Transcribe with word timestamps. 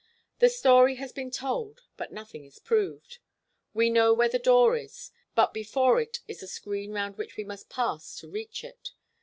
The 0.39 0.49
story 0.49 0.95
has 0.95 1.11
been 1.11 1.29
told, 1.29 1.81
but 1.95 2.11
nothing 2.11 2.43
is 2.43 2.57
proved. 2.57 3.19
We 3.71 3.91
know 3.91 4.15
where 4.15 4.29
the 4.29 4.39
door 4.39 4.75
is, 4.75 5.11
but 5.35 5.53
before 5.53 6.01
it 6.01 6.21
is 6.27 6.41
a 6.41 6.47
screen 6.47 6.91
round 6.91 7.19
which 7.19 7.37
we 7.37 7.43
must 7.43 7.69
pass 7.69 8.15
to 8.15 8.27
reach 8.27 8.63
it. 8.63 8.93